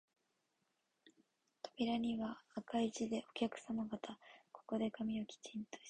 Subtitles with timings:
[1.61, 4.17] 扉には赤い字で、お客さま方、
[4.51, 5.79] ここで髪をきちんとして、